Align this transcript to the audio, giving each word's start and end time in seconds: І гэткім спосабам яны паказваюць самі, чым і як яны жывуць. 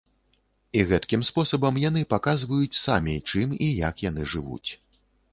І 0.79 0.83
гэткім 0.91 1.25
спосабам 1.27 1.75
яны 1.89 2.01
паказваюць 2.13 2.77
самі, 2.85 3.15
чым 3.29 3.53
і 3.67 3.69
як 3.89 4.01
яны 4.09 4.25
жывуць. 4.33 4.71